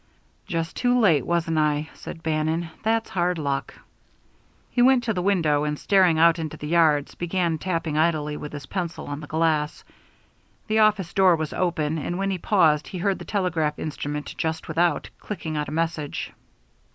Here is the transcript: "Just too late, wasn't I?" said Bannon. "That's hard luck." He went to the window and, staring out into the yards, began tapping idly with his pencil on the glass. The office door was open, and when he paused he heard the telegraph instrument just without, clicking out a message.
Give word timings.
"Just 0.47 0.75
too 0.75 0.99
late, 0.99 1.23
wasn't 1.27 1.59
I?" 1.59 1.91
said 1.93 2.23
Bannon. 2.23 2.69
"That's 2.81 3.07
hard 3.11 3.37
luck." 3.37 3.75
He 4.71 4.81
went 4.81 5.03
to 5.03 5.13
the 5.13 5.21
window 5.21 5.63
and, 5.63 5.77
staring 5.77 6.17
out 6.17 6.39
into 6.39 6.57
the 6.57 6.65
yards, 6.69 7.13
began 7.13 7.59
tapping 7.59 7.99
idly 7.99 8.35
with 8.35 8.51
his 8.51 8.65
pencil 8.65 9.05
on 9.05 9.19
the 9.19 9.27
glass. 9.27 9.83
The 10.65 10.79
office 10.79 11.13
door 11.13 11.35
was 11.35 11.53
open, 11.53 11.99
and 11.99 12.17
when 12.17 12.31
he 12.31 12.39
paused 12.39 12.87
he 12.87 12.97
heard 12.97 13.19
the 13.19 13.25
telegraph 13.25 13.77
instrument 13.77 14.33
just 14.39 14.67
without, 14.67 15.07
clicking 15.19 15.55
out 15.55 15.69
a 15.69 15.71
message. 15.71 16.31